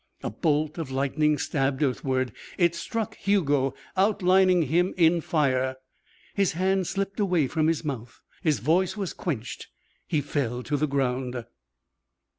A 0.23 0.31
bolt 0.31 0.79
of 0.79 0.89
lightning 0.89 1.37
stabbed 1.37 1.83
earthward. 1.83 2.31
It 2.57 2.73
struck 2.73 3.15
Hugo, 3.17 3.75
outlining 3.95 4.63
him 4.63 4.95
in 4.97 5.21
fire. 5.21 5.75
His 6.33 6.53
hand 6.53 6.87
slipped 6.87 7.19
away 7.19 7.45
from 7.45 7.67
his 7.67 7.85
mouth. 7.85 8.19
His 8.41 8.57
voice 8.57 8.97
was 8.97 9.13
quenched. 9.13 9.67
He 10.07 10.19
fell 10.21 10.63
to 10.63 10.75
the 10.75 10.87
ground. 10.87 11.45